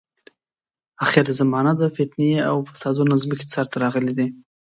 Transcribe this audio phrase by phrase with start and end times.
[1.05, 4.27] اخره زمانه ده، فتنې او فسادونه د ځمکې سر ته راغلي دي.